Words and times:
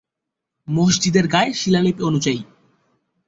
মসজিদের 0.67 1.25
গায়ের 1.27 1.55
শিলালিপি 1.55 2.01
অনুযায়ী। 2.03 2.39